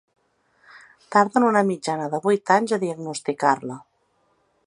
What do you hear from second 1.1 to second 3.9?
Tarden una mitjana de vuit anys a diagnosticar-la.